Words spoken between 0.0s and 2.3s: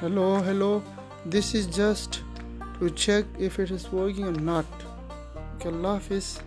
hello hello this is just